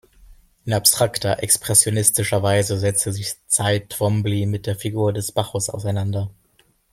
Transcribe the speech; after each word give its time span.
In 0.65 0.73
abstrakter, 0.73 1.43
expressionistischer 1.43 2.41
Weise 2.41 2.79
setzte 2.79 3.11
sich 3.13 3.35
Cy 3.47 3.81
Twombly 3.87 4.47
mit 4.47 4.65
der 4.65 4.75
Figur 4.75 5.13
des 5.13 5.31
Bacchus 5.31 5.69
auseinander. 5.69 6.31